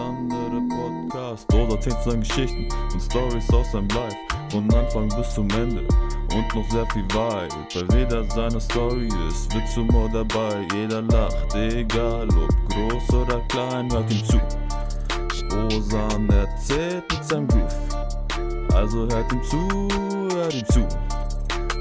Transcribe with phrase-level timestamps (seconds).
[0.00, 1.46] andere Podcast.
[1.48, 4.16] Dort erzählt seine Geschichten und Stories aus seinem Life.
[4.50, 5.86] Von Anfang bis zum Ende
[6.34, 7.54] und noch sehr viel weit.
[7.74, 10.66] Bei jeder seiner Story ist Witz Humor dabei.
[10.74, 14.40] Jeder lacht, egal ob groß oder klein, hört ihm zu.
[15.76, 18.74] Osan erzählt mit seinem Groove.
[18.74, 19.88] Also hört ihm zu,
[20.34, 20.86] hört ihm zu.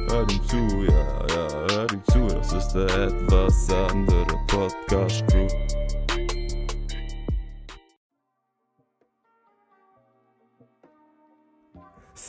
[0.09, 2.35] Hört ihm zu, ja, ja, hört ihm zu.
[2.35, 5.23] Das ist der etwas andere Podcast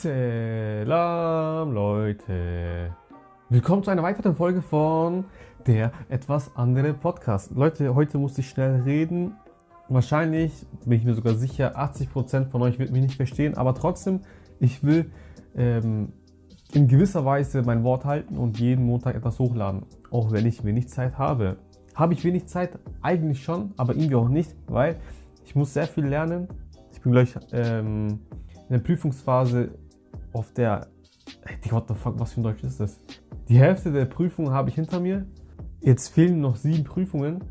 [0.01, 2.95] Salam Leute.
[3.49, 5.25] Willkommen zu einer weiteren Folge von
[5.67, 7.51] der etwas andere Podcast.
[7.51, 9.35] Leute, heute muss ich schnell reden.
[9.89, 14.21] Wahrscheinlich bin ich mir sogar sicher, 80% von euch wird mich nicht verstehen, aber trotzdem,
[14.59, 15.11] ich will
[15.55, 16.13] ähm,
[16.73, 20.89] in gewisser Weise mein Wort halten und jeden Montag etwas hochladen, auch wenn ich wenig
[20.89, 21.57] Zeit habe.
[21.93, 22.79] Habe ich wenig Zeit?
[23.03, 24.95] Eigentlich schon, aber irgendwie auch nicht, weil
[25.45, 26.47] ich muss sehr viel lernen.
[26.91, 28.21] Ich bin gleich ähm,
[28.67, 29.69] in der Prüfungsphase
[30.33, 30.87] auf der.
[31.45, 32.99] Ey, what the fuck, was für ein Deutsch ist das?
[33.47, 35.25] Die Hälfte der Prüfungen habe ich hinter mir.
[35.81, 37.43] Jetzt fehlen noch sieben Prüfungen.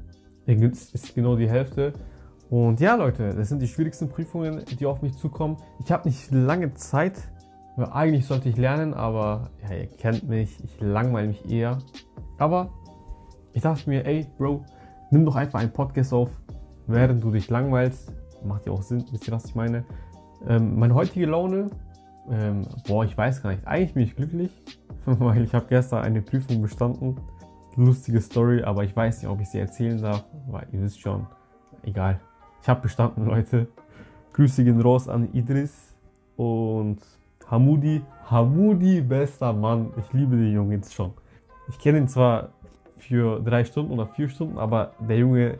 [0.47, 1.92] Das ist genau die Hälfte.
[2.50, 5.56] Und ja, Leute, das sind die schwierigsten Prüfungen, die auf mich zukommen.
[5.84, 7.31] Ich habe nicht lange Zeit,
[7.77, 11.78] weil eigentlich sollte ich lernen, aber ja, ihr kennt mich, ich langweile mich eher.
[12.39, 12.70] Aber
[13.53, 14.65] ich dachte mir, ey, Bro,
[15.12, 16.31] nimm doch einfach einen Podcast auf,
[16.89, 18.12] während du dich langweilst.
[18.44, 19.84] Macht ja auch Sinn, wisst ihr, was ich meine?
[20.48, 21.70] Ähm, meine heutige Laune
[22.31, 23.67] ähm, boah, ich weiß gar nicht.
[23.67, 24.50] Eigentlich bin ich glücklich,
[25.05, 27.17] weil ich habe gestern eine Prüfung bestanden.
[27.77, 31.27] Lustige Story, aber ich weiß nicht, ob ich sie erzählen darf, weil ihr wisst schon.
[31.83, 32.20] Egal.
[32.62, 33.69] Ich habe bestanden, Leute.
[34.33, 35.95] Grüße gehen raus an Idris
[36.37, 36.98] und
[37.50, 38.03] Hamudi.
[38.31, 39.91] Hamudi, bester Mann.
[39.98, 41.12] Ich liebe den Jungen jetzt schon.
[41.69, 42.50] Ich kenne ihn zwar
[42.97, 45.59] für drei Stunden oder vier Stunden, aber der Junge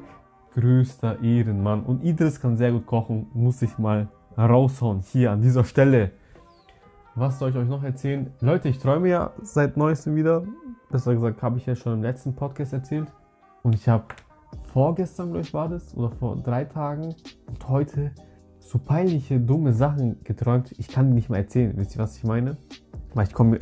[0.55, 1.83] größter Ehrenmann.
[1.83, 6.13] Und Idris kann sehr gut kochen, muss ich mal raushauen hier an dieser Stelle.
[7.17, 8.33] Was soll ich euch noch erzählen?
[8.41, 10.45] Leute, ich träume ja seit neuestem wieder.
[10.91, 13.09] Besser gesagt, habe ich ja schon im letzten Podcast erzählt.
[13.63, 14.05] Und ich habe
[14.73, 17.15] vorgestern, glaube ich, war das, oder vor drei Tagen
[17.49, 18.13] und heute
[18.61, 20.73] so peinliche, dumme Sachen geträumt.
[20.79, 21.73] Ich kann nicht mal erzählen.
[21.77, 22.57] Wisst ihr, was ich meine?
[23.15, 23.59] Weil ich komme.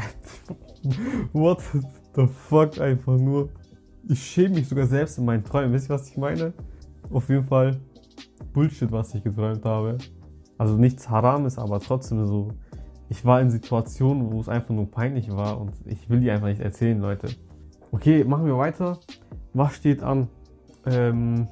[1.33, 1.63] What
[2.15, 3.49] the fuck, einfach nur.
[4.09, 5.73] Ich schäme mich sogar selbst in meinen Träumen.
[5.73, 6.53] Wisst ihr, was ich meine?
[7.11, 7.81] Auf jeden Fall
[8.53, 9.97] Bullshit, was ich geträumt habe.
[10.59, 12.53] Also nichts Haram ist, aber trotzdem so
[13.11, 16.49] ich war in Situationen, wo es einfach nur peinlich war und ich will die einfach
[16.49, 17.29] nicht erzählen, Leute.
[17.91, 18.99] Okay, machen wir weiter.
[19.55, 20.29] Was steht an?
[20.85, 21.49] Ähm,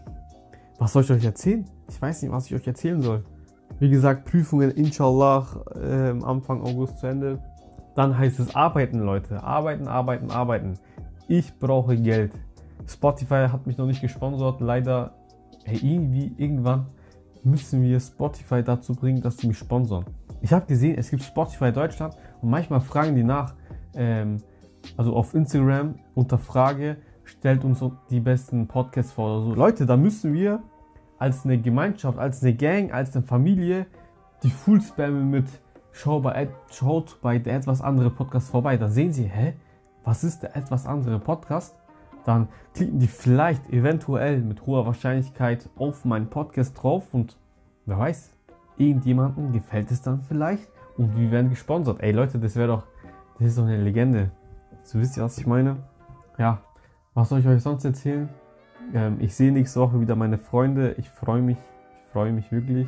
[0.79, 1.65] was soll ich euch erzählen?
[1.89, 3.25] Ich weiß nicht, was ich euch erzählen soll.
[3.79, 5.47] Wie gesagt, Prüfungen inshallah
[5.83, 7.43] ähm, Anfang August zu Ende.
[7.95, 9.43] Dann heißt es arbeiten, Leute.
[9.43, 10.75] Arbeiten, arbeiten, arbeiten.
[11.29, 12.33] Ich brauche Geld.
[12.87, 14.61] Spotify hat mich noch nicht gesponsert.
[14.61, 15.15] Leider,
[15.65, 16.87] hey, irgendwie, irgendwann
[17.43, 20.05] müssen wir Spotify dazu bringen, dass sie mich sponsern
[20.47, 23.55] ich habe gesehen, es gibt Spotify Deutschland und manchmal fragen die nach,
[23.97, 24.37] ähm,
[24.97, 29.55] also auf Instagram unter Frage, stellt uns die besten Podcasts vor oder so.
[29.55, 30.63] Leute, da müssen wir
[31.19, 33.87] als eine Gemeinschaft, als eine Gang, als eine Familie
[34.45, 35.47] die Full spammen mit
[35.91, 38.77] Schau bei, schaut bei der etwas andere Podcast vorbei.
[38.77, 39.55] Da sehen sie, hä,
[40.05, 41.75] was ist der etwas andere Podcast?
[42.25, 47.37] Dann klicken die vielleicht eventuell mit hoher Wahrscheinlichkeit auf meinen Podcast drauf und
[47.85, 48.36] wer weiß,
[48.79, 52.01] irgendjemandem gefällt es dann vielleicht und wir werden gesponsert.
[52.01, 52.85] Ey Leute, das wäre doch,
[53.39, 54.31] das ist doch eine Legende.
[54.83, 55.77] So wisst ihr, was ich meine?
[56.39, 56.63] Ja,
[57.15, 58.29] was soll ich euch sonst erzählen?
[58.95, 60.93] Ähm, ich sehe nächste Woche wieder meine Freunde.
[60.99, 62.87] Ich freue mich, ich freue mich wirklich.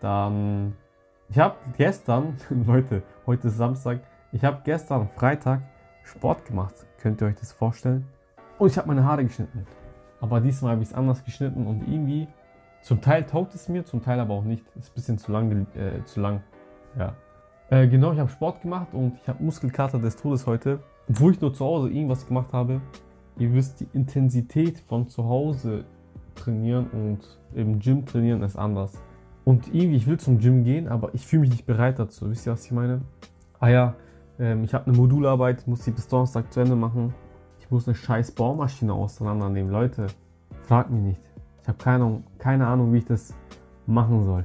[0.00, 0.74] Dann,
[1.28, 4.00] ich habe gestern, Leute, heute ist Samstag,
[4.32, 5.62] ich habe gestern Freitag
[6.04, 6.74] Sport gemacht.
[6.98, 8.06] Könnt ihr euch das vorstellen?
[8.58, 9.66] Und ich habe meine Haare geschnitten.
[10.20, 12.28] Aber diesmal habe ich es anders geschnitten und irgendwie
[12.82, 14.64] zum Teil taugt es mir, zum Teil aber auch nicht.
[14.76, 15.66] Ist ein bisschen zu lang.
[15.74, 16.42] Äh, zu lang.
[16.98, 17.14] Ja.
[17.70, 20.80] Äh, genau, ich habe Sport gemacht und ich habe Muskelkater des Todes heute.
[21.08, 22.80] Obwohl ich nur zu Hause irgendwas gemacht habe.
[23.38, 25.84] Ihr wisst, die Intensität von zu Hause
[26.34, 28.92] trainieren und im Gym trainieren ist anders.
[29.44, 32.30] Und irgendwie, ich will zum Gym gehen, aber ich fühle mich nicht bereit dazu.
[32.30, 33.00] Wisst ihr, was ich meine?
[33.58, 33.94] Ah ja,
[34.38, 37.14] ähm, ich habe eine Modularbeit, muss die bis Donnerstag zu Ende machen.
[37.58, 39.72] Ich muss eine scheiß Baumaschine auseinandernehmen.
[39.72, 40.08] Leute,
[40.64, 41.20] fragt mich nicht.
[41.62, 43.32] Ich habe keine, keine Ahnung, wie ich das
[43.86, 44.44] machen soll.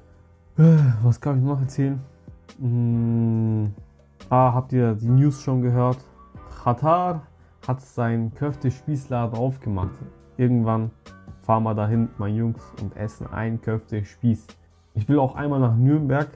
[1.01, 1.99] Was kann ich noch erzählen?
[2.59, 3.73] Hm,
[4.29, 5.97] ah, habt ihr die News schon gehört?
[6.63, 7.23] Qatar
[7.67, 9.95] hat seinen Köfte-Spießladen aufgemacht.
[10.37, 10.91] Irgendwann
[11.41, 14.45] fahren wir dahin, meine Jungs, und essen einen Köfte-Spieß.
[14.93, 16.29] Ich will auch einmal nach Nürnberg,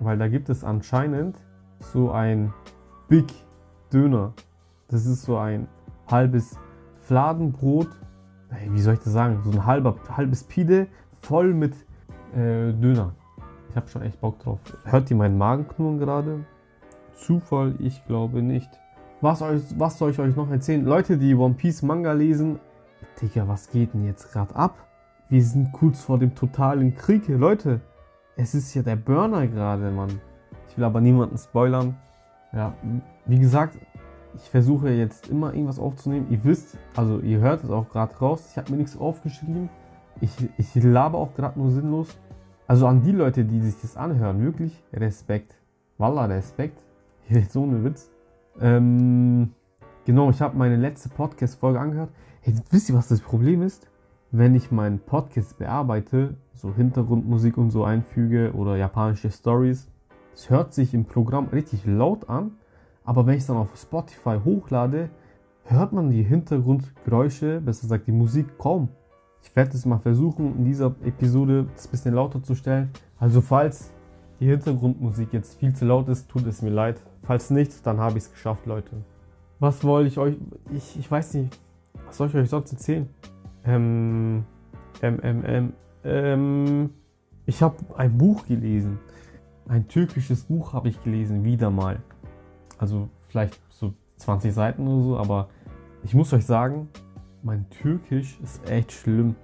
[0.00, 1.38] weil da gibt es anscheinend
[1.78, 2.52] so ein
[3.08, 3.32] Big
[3.90, 4.34] Döner.
[4.88, 5.66] Das ist so ein
[6.10, 6.58] halbes
[7.00, 7.88] Fladenbrot
[8.70, 10.86] wie soll ich das sagen, so ein halber, halbes Pide
[11.20, 11.74] voll mit
[12.32, 13.12] Äh, Döner.
[13.70, 14.60] Ich habe schon echt Bock drauf.
[14.84, 16.44] Hört ihr meinen Magen knurren gerade?
[17.12, 17.74] Zufall?
[17.80, 18.70] Ich glaube nicht.
[19.20, 20.84] Was, euch, was soll ich euch noch erzählen?
[20.84, 22.60] Leute, die One Piece Manga lesen,
[23.20, 24.76] Digga, was geht denn jetzt gerade ab?
[25.28, 27.26] Wir sind kurz vor dem totalen Krieg.
[27.28, 27.80] Leute,
[28.36, 30.20] es ist ja der Burner gerade, Mann.
[30.68, 31.96] Ich will aber niemanden spoilern.
[32.52, 32.74] Ja,
[33.26, 33.76] wie gesagt,
[34.34, 36.26] ich versuche jetzt immer irgendwas aufzunehmen.
[36.30, 38.48] Ihr wisst, also ihr hört es auch gerade raus.
[38.50, 39.68] Ich habe mir nichts aufgeschrieben.
[40.20, 42.08] Ich, ich laber auch gerade nur sinnlos.
[42.66, 45.56] Also an die Leute, die sich das anhören, wirklich Respekt.
[45.98, 46.78] Wallah, Respekt.
[47.28, 48.10] Jetzt ohne Witz.
[48.60, 49.52] Ähm,
[50.04, 52.10] genau, ich habe meine letzte Podcast-Folge angehört.
[52.42, 53.88] Hey, wisst ihr, was das Problem ist?
[54.30, 59.88] Wenn ich meinen Podcast bearbeite, so Hintergrundmusik und so einfüge oder japanische Stories,
[60.34, 62.52] es hört sich im Programm richtig laut an,
[63.04, 65.10] aber wenn ich es dann auf Spotify hochlade,
[65.64, 68.88] hört man die Hintergrundgeräusche, besser gesagt die Musik kaum.
[69.42, 72.90] Ich werde es mal versuchen, in dieser Episode das ein bisschen lauter zu stellen.
[73.18, 73.90] Also falls
[74.38, 77.02] die Hintergrundmusik jetzt viel zu laut ist, tut es mir leid.
[77.22, 78.90] Falls nicht, dann habe ich es geschafft, Leute.
[79.58, 80.36] Was wollte ich euch...
[80.72, 81.58] Ich, ich weiß nicht,
[82.06, 83.08] was soll ich euch sonst erzählen?
[83.64, 84.44] Ähm...
[85.02, 85.72] Ähm, ähm, ähm...
[86.04, 86.90] ähm
[87.46, 89.00] ich habe ein Buch gelesen.
[89.66, 92.00] Ein türkisches Buch habe ich gelesen, wieder mal.
[92.80, 95.48] Also vielleicht so 20 Seiten oder so, aber
[96.02, 96.88] ich muss euch sagen,
[97.42, 99.36] mein Türkisch ist echt schlimm.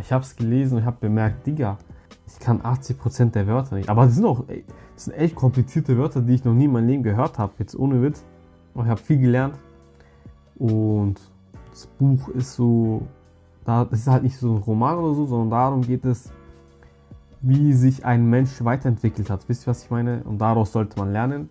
[0.00, 1.78] Ich habe es gelesen und habe bemerkt, Digga,
[2.26, 3.88] ich kann 80% der Wörter nicht.
[3.88, 4.44] Aber das sind auch
[4.94, 7.52] das sind echt komplizierte Wörter, die ich noch nie in meinem Leben gehört habe.
[7.58, 8.24] Jetzt ohne Witz.
[8.74, 9.58] Ich habe viel gelernt.
[10.56, 11.20] Und
[11.70, 13.06] das Buch ist so,
[13.64, 16.32] da, das ist halt nicht so ein Roman oder so, sondern darum geht es,
[17.40, 19.48] wie sich ein Mensch weiterentwickelt hat.
[19.48, 20.24] Wisst ihr, was ich meine?
[20.24, 21.48] Und daraus sollte man lernen.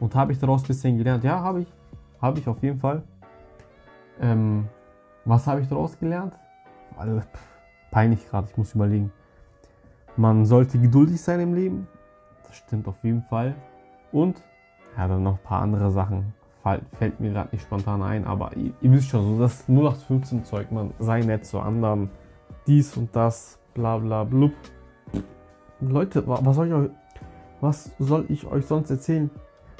[0.00, 1.24] Und habe ich daraus ein bisschen gelernt?
[1.24, 1.68] Ja, habe ich.
[2.20, 3.02] Habe ich auf jeden Fall.
[4.20, 4.68] Ähm,
[5.24, 6.34] was habe ich daraus gelernt?
[6.96, 7.22] Also,
[7.90, 9.12] peinlich gerade, ich muss überlegen.
[10.16, 11.86] Man sollte geduldig sein im Leben.
[12.44, 13.54] Das stimmt auf jeden Fall.
[14.10, 14.42] Und,
[14.96, 16.34] ja, dann noch ein paar andere Sachen.
[16.98, 20.70] Fällt mir gerade nicht spontan ein, aber ihr, ihr, wisst schon, so das 0815 Zeug,
[20.70, 22.10] man sei nett zu anderen,
[22.66, 24.52] dies und das, bla bla blub.
[25.80, 26.90] Leute, was soll ich euch,
[27.60, 29.30] was soll ich euch sonst erzählen?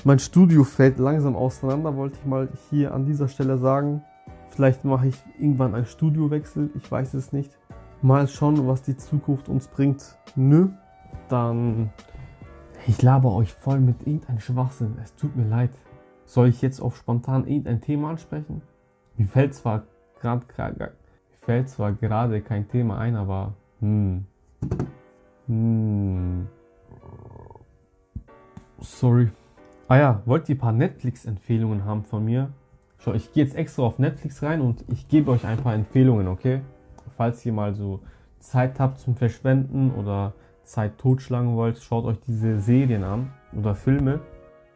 [0.05, 4.03] Mein Studio fällt langsam auseinander, wollte ich mal hier an dieser Stelle sagen.
[4.51, 7.59] Vielleicht mache ich irgendwann einen Studiowechsel, ich weiß es nicht.
[8.01, 10.17] Mal schauen, was die Zukunft uns bringt.
[10.37, 10.69] Nö,
[11.29, 11.91] dann.
[12.87, 14.97] Ich laber euch voll mit irgendeinem Schwachsinn.
[15.03, 15.71] Es tut mir leid.
[16.25, 18.63] Soll ich jetzt auf spontan irgendein Thema ansprechen?
[19.17, 19.83] Mir fällt zwar
[20.21, 20.93] gerade
[21.41, 24.27] fällt zwar gerade kein Thema ein, aber hm.
[25.47, 26.47] Hm.
[28.81, 29.31] Sorry.
[29.91, 32.51] Ah ja, wollt ihr ein paar Netflix-Empfehlungen haben von mir?
[32.99, 36.29] Schau, ich gehe jetzt extra auf Netflix rein und ich gebe euch ein paar Empfehlungen,
[36.29, 36.61] okay?
[37.17, 38.01] Falls ihr mal so
[38.39, 44.21] Zeit habt zum Verschwenden oder Zeit totschlagen wollt, schaut euch diese Serien an oder Filme.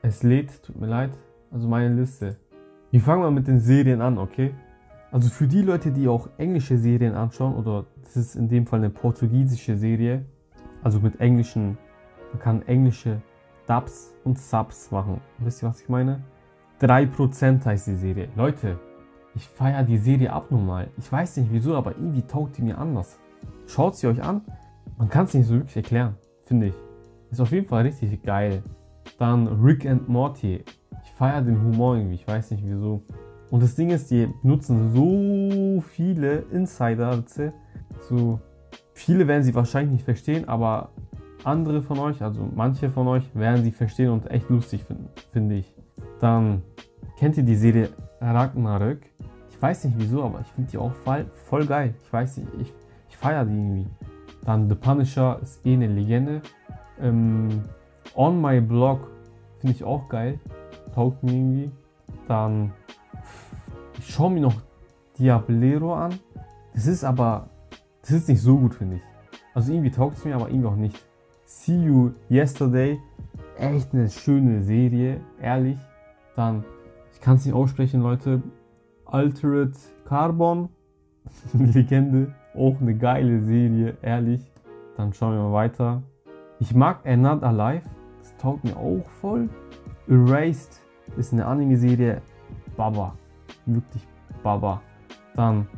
[0.00, 1.10] Es lädt, tut mir leid,
[1.50, 2.38] also meine Liste.
[2.90, 4.54] Wir fangen mal mit den Serien an, okay?
[5.10, 8.78] Also für die Leute, die auch englische Serien anschauen, oder das ist in dem Fall
[8.78, 10.24] eine portugiesische Serie,
[10.82, 11.76] also mit englischen,
[12.32, 13.20] man kann englische
[13.66, 15.20] Dubs und Subs machen.
[15.38, 16.22] Wisst ihr, was ich meine?
[16.80, 18.28] 3% heißt die Serie.
[18.36, 18.78] Leute,
[19.34, 20.90] ich feiere die Serie abnormal.
[20.98, 23.18] Ich weiß nicht wieso, aber irgendwie taugt die mir anders.
[23.66, 24.42] Schaut sie euch an.
[24.98, 26.74] Man kann es nicht so wirklich erklären, finde ich.
[27.30, 28.62] Ist auf jeden Fall richtig geil.
[29.18, 30.64] Dann Rick and Morty.
[31.04, 33.02] Ich feiere den Humor irgendwie, ich weiß nicht wieso.
[33.50, 37.22] Und das Ding ist, die nutzen so viele Insider.
[38.00, 38.40] So
[38.92, 40.90] viele werden sie wahrscheinlich nicht verstehen, aber
[41.44, 45.56] andere von euch, also manche von euch, werden sie verstehen und echt lustig finden, finde
[45.56, 45.72] ich.
[46.20, 46.62] Dann
[47.18, 49.00] kennt ihr die Serie Ragnarök?
[49.50, 51.94] Ich weiß nicht wieso, aber ich finde die auch voll, voll geil.
[52.02, 52.72] Ich weiß nicht, ich,
[53.08, 53.86] ich feiere die irgendwie.
[54.44, 56.42] Dann The Punisher ist eh eine Legende.
[57.00, 57.62] Ähm,
[58.14, 59.08] On My Blog
[59.60, 60.40] finde ich auch geil.
[60.94, 61.70] Taugt mir irgendwie.
[62.26, 62.72] Dann
[63.98, 64.54] ich schaue mir noch
[65.18, 66.18] Diablero an.
[66.74, 67.48] Das ist aber,
[68.00, 69.02] das ist nicht so gut, finde ich.
[69.54, 70.98] Also irgendwie taugt es mir, aber irgendwie auch nicht.
[71.54, 72.98] See You Yesterday,
[73.56, 75.78] echt eine schöne Serie, ehrlich.
[76.34, 76.64] Dann,
[77.12, 78.42] ich kann es nicht aussprechen, Leute.
[79.04, 80.70] Altered Carbon,
[81.52, 84.40] Legende, auch eine geile Serie, ehrlich.
[84.96, 86.02] Dann schauen wir mal weiter.
[86.58, 87.84] Ich mag Not Alive,
[88.18, 89.48] das taugt mir auch voll.
[90.08, 90.80] Erased
[91.16, 92.22] ist eine Anime-Serie,
[92.76, 93.14] Baba,
[93.66, 94.08] wirklich
[94.42, 94.80] Baba.
[95.36, 95.68] Dann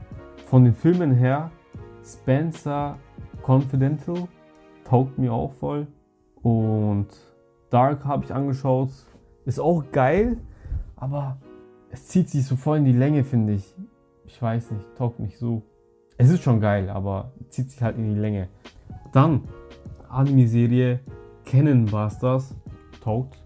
[0.47, 1.50] von den Filmen her,
[2.02, 2.97] Spencer
[3.43, 4.28] Confidential,
[4.84, 5.86] taugt mir auch voll.
[6.42, 7.08] Und
[7.70, 8.90] Dark habe ich angeschaut,
[9.44, 10.38] ist auch geil,
[10.96, 11.38] aber
[11.90, 13.74] es zieht sich so voll in die Länge, finde ich.
[14.26, 15.62] Ich weiß nicht, taugt nicht so.
[16.16, 18.48] Es ist schon geil, aber zieht sich halt in die Länge.
[19.12, 19.42] Dann
[20.08, 21.00] Anime-Serie
[21.44, 22.54] kennen das.
[23.02, 23.36] Taugt.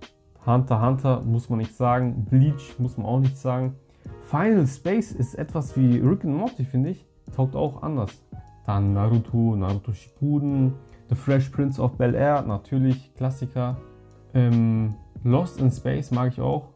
[0.46, 2.26] Hunter Hunter muss man nicht sagen.
[2.28, 3.74] Bleach muss man auch nicht sagen.
[4.22, 7.06] Final Space ist etwas wie Rick and Morty, finde ich.
[7.34, 8.22] Taugt auch anders.
[8.66, 10.74] Dann Naruto, Naruto Shippuden,
[11.08, 13.76] The Fresh Prince of Bel Air, natürlich Klassiker.
[14.34, 16.68] Ähm, Lost in Space mag ich auch.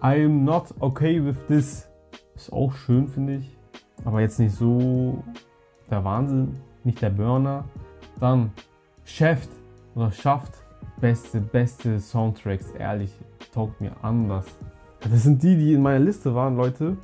[0.00, 1.88] I'm not okay with this.
[2.34, 3.56] Ist auch schön, finde ich.
[4.04, 5.22] Aber jetzt nicht so
[5.90, 7.64] der Wahnsinn, nicht der Burner.
[8.20, 8.50] Dann
[9.04, 9.46] Chef
[9.94, 10.52] oder Schaft.
[11.00, 13.12] Beste, beste Soundtracks, ehrlich,
[13.52, 14.46] taugt mir anders.
[15.00, 16.96] Das sind die, die in meiner Liste waren, Leute.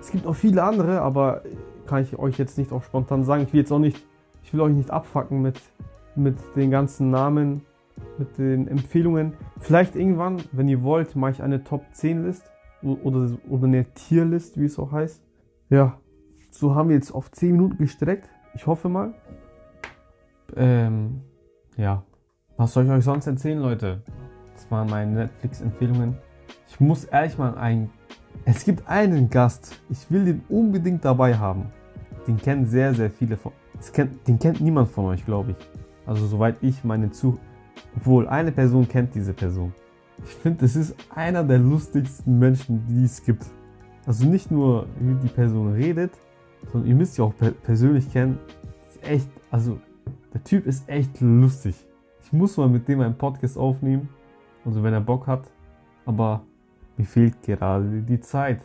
[0.00, 1.42] Es gibt auch viele andere, aber
[1.86, 3.42] kann ich euch jetzt nicht auch spontan sagen.
[3.42, 4.02] Ich will jetzt auch nicht,
[4.42, 5.60] ich will euch nicht abfacken mit,
[6.16, 7.62] mit den ganzen Namen,
[8.18, 9.34] mit den Empfehlungen.
[9.58, 12.50] Vielleicht irgendwann, wenn ihr wollt, mache ich eine Top 10 List
[12.82, 15.22] oder, oder eine Tierlist, wie es auch heißt.
[15.70, 15.98] Ja,
[16.50, 18.28] so haben wir jetzt auf 10 Minuten gestreckt.
[18.54, 19.14] Ich hoffe mal.
[20.56, 21.22] Ähm,
[21.76, 22.04] ja.
[22.56, 24.02] Was soll ich euch sonst erzählen, Leute?
[24.54, 26.16] Das waren meine Netflix-Empfehlungen.
[26.68, 27.90] Ich muss ehrlich mal ein.
[28.44, 29.80] Es gibt einen Gast.
[29.90, 31.72] Ich will den unbedingt dabei haben.
[32.26, 33.52] Den kennen sehr, sehr viele von.
[33.92, 35.83] Kennt, den kennt niemand von euch, glaube ich.
[36.06, 37.38] Also soweit ich meine zu.
[37.96, 39.72] Obwohl, eine Person kennt diese Person.
[40.24, 43.44] Ich finde, es ist einer der lustigsten Menschen, die es gibt.
[44.06, 46.12] Also nicht nur, wie die Person redet,
[46.70, 48.38] sondern ihr müsst ja auch per persönlich kennen.
[48.88, 49.78] Ist echt, also
[50.32, 51.74] der Typ ist echt lustig.
[52.22, 54.08] Ich muss mal mit dem einen Podcast aufnehmen.
[54.64, 55.50] Also wenn er Bock hat.
[56.06, 56.42] Aber
[56.96, 58.60] mir fehlt gerade die Zeit.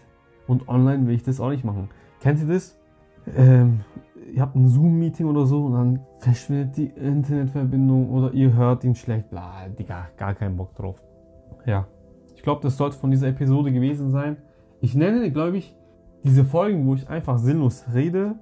[0.47, 1.89] Und online will ich das auch nicht machen.
[2.21, 2.77] Kennt ihr das?
[3.35, 3.81] Ähm,
[4.33, 8.95] ihr habt ein Zoom-Meeting oder so und dann verschwindet die Internetverbindung oder ihr hört ihn
[8.95, 9.29] schlecht.
[9.29, 11.01] Bla, Digga, gar keinen Bock drauf.
[11.65, 11.87] Ja.
[12.35, 14.37] Ich glaube, das sollte von dieser Episode gewesen sein.
[14.81, 15.75] Ich nenne, glaube ich,
[16.23, 18.35] diese Folgen, wo ich einfach sinnlos rede,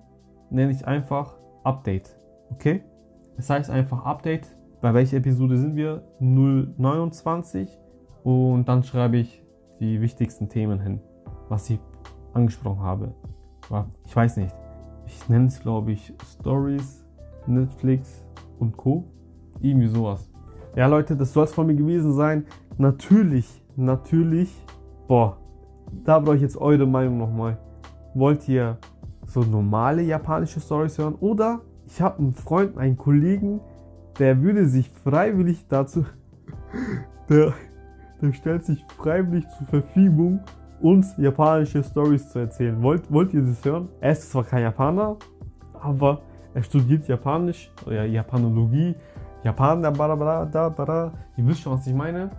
[0.50, 2.20] nenne ich einfach Update.
[2.52, 2.84] Okay?
[3.36, 4.56] Das heißt einfach Update.
[4.82, 6.04] Bei welcher Episode sind wir?
[6.20, 7.78] 029.
[8.24, 9.44] Und dann schreibe ich
[9.80, 11.00] die wichtigsten Themen hin,
[11.50, 11.80] was ich
[12.34, 13.14] angesprochen habe.
[14.06, 14.56] Ich weiß nicht.
[15.08, 17.06] Ich nenne es, glaube ich, Stories,
[17.48, 18.26] Netflix
[18.60, 19.06] und Co.
[19.62, 20.30] Irgendwie sowas.
[20.76, 22.46] Ja, Leute, das soll es von mir gewesen sein.
[22.78, 24.54] Natürlich, natürlich.
[25.08, 25.38] Boah,
[26.04, 27.58] da brauche ich jetzt eure Meinung nochmal.
[28.14, 28.78] Wollt ihr
[29.26, 31.16] so normale japanische Stories hören?
[31.16, 33.62] Oder ich habe einen Freund, einen Kollegen,
[34.20, 36.06] der würde sich freiwillig dazu.
[37.30, 37.54] Der,
[38.22, 40.40] der stellt sich freiwillig zur Verfügung,
[40.82, 42.82] uns japanische Stories zu erzählen.
[42.82, 43.90] Wollt, wollt ihr das hören?
[44.00, 45.18] Er ist zwar kein Japaner,
[45.74, 46.22] aber
[46.54, 48.96] er studiert Japanisch, oder Japanologie,
[49.44, 52.30] Japan, da, da, da, da, Ihr wisst schon, was ich meine.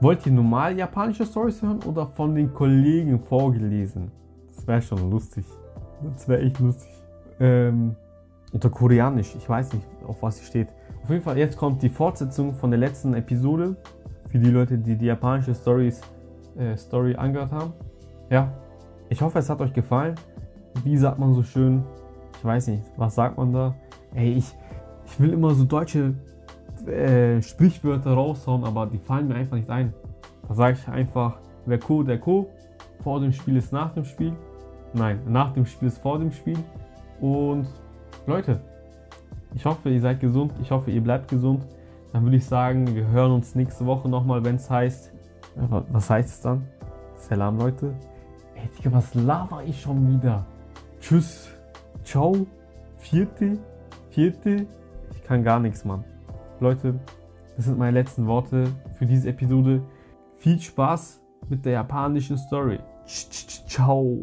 [0.00, 4.10] Wollt ihr normal japanische Stories hören oder von den Kollegen vorgelesen?
[4.48, 5.44] Das wäre schon lustig.
[6.14, 6.90] Das wäre echt lustig.
[7.38, 7.94] Ähm,
[8.52, 10.68] oder Koreanisch, ich weiß nicht, auf was sie steht.
[11.02, 13.76] Auf jeden Fall, jetzt kommt die Fortsetzung von der letzten Episode.
[14.26, 16.00] Für die Leute, die die japanische Stories,
[16.60, 17.72] äh, Story angehört haben.
[18.28, 18.52] Ja,
[19.08, 20.14] ich hoffe, es hat euch gefallen.
[20.84, 21.82] Wie sagt man so schön?
[22.38, 23.74] Ich weiß nicht, was sagt man da?
[24.14, 24.54] Ey, ich,
[25.04, 26.14] ich will immer so deutsche
[26.86, 29.92] äh, Sprichwörter raushauen, aber die fallen mir einfach nicht ein.
[30.48, 32.50] Da sage ich einfach, wer Co, der Co.
[33.02, 34.32] Vor dem Spiel ist nach dem Spiel.
[34.92, 36.58] Nein, nach dem Spiel ist vor dem Spiel.
[37.20, 37.66] Und
[38.26, 38.60] Leute,
[39.54, 40.52] ich hoffe, ihr seid gesund.
[40.60, 41.66] Ich hoffe, ihr bleibt gesund.
[42.12, 45.12] Dann würde ich sagen, wir hören uns nächste Woche nochmal, wenn es heißt.
[45.54, 46.66] Was heißt es dann?
[47.16, 47.94] Salam, Leute.
[48.54, 50.46] Ey, Digga, was laber ich schon wieder?
[51.00, 51.48] Tschüss.
[52.04, 52.46] Ciao.
[52.98, 53.58] Vierte.
[54.10, 54.66] Vierte.
[55.12, 56.04] Ich kann gar nichts, Mann.
[56.60, 56.98] Leute,
[57.56, 58.64] das sind meine letzten Worte
[58.94, 59.82] für diese Episode.
[60.36, 62.78] Viel Spaß mit der japanischen Story.
[63.06, 64.18] Ciao.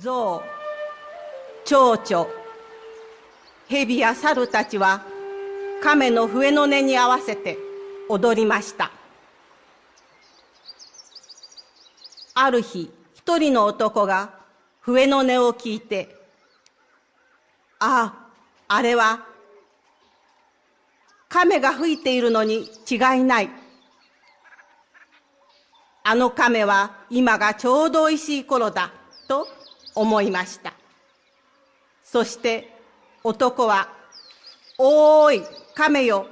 [0.00, 0.42] 象、
[1.64, 2.28] 蝶々、
[3.68, 5.02] 蛇や猿たちは
[5.82, 7.58] 亀の笛の音に合わせて
[8.08, 8.92] 踊りました。
[12.34, 14.30] ある日、一人の男が
[14.80, 16.14] 笛の音を聞いて、
[17.80, 18.14] あ
[18.68, 19.26] あ、あれは
[21.28, 23.50] 亀が吹いているのに違いない。
[26.04, 28.92] あの亀は今がちょうどおいしい頃だ、
[29.26, 29.57] と
[30.00, 30.72] 思いました。
[32.04, 32.72] そして
[33.24, 33.88] 男は、
[34.78, 35.42] おーい、
[35.74, 36.26] 亀よ、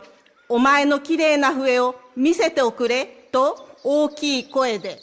[0.49, 5.01] お前のきれいな笛を見せておくれ、と大きい声で